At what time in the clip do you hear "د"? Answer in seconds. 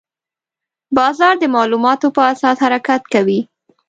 1.39-1.43